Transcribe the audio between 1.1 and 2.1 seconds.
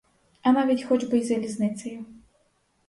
й залізницею?